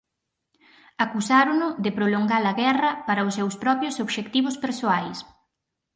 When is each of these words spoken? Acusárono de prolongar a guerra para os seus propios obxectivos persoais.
Acusárono 1.05 1.67
de 1.83 1.91
prolongar 1.97 2.43
a 2.51 2.53
guerra 2.61 2.91
para 3.07 3.27
os 3.27 3.35
seus 3.37 3.55
propios 3.63 3.95
obxectivos 4.05 4.55
persoais. 4.65 5.17